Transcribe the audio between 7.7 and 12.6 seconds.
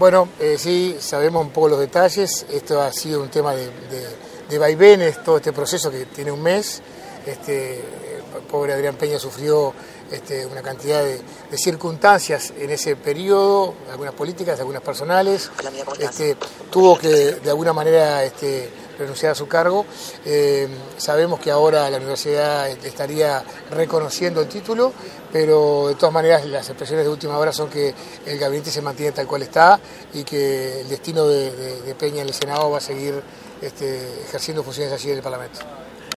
el pobre Adrián Peña sufrió este, una cantidad de, circunstancias